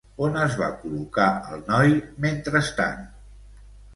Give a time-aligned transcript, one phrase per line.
[0.27, 1.27] On es va col·locar
[1.57, 1.93] el noi
[2.25, 3.07] mentrestant?